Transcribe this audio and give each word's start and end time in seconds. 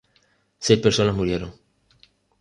Seis 0.65 0.79
personas 0.85 1.13
murieron. 1.19 1.51